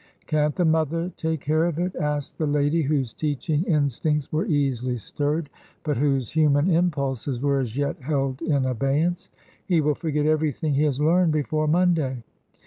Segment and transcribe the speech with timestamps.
[0.25, 4.97] Can't the mother take care of it?" asked the lady whose teaching instincts were easily
[4.97, 5.47] stirred,
[5.83, 9.29] but whose THE LOOM HOUSE ACADEMY 93 human impulses were as yet held in abeyance.
[9.67, 12.23] He will forget everything he has learned before Monday.